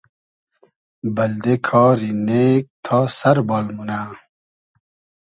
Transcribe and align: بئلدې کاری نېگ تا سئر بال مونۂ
بئلدې 1.15 1.55
کاری 1.67 2.11
نېگ 2.27 2.63
تا 2.85 2.97
سئر 3.19 3.37
بال 3.47 3.65
مونۂ 3.75 4.01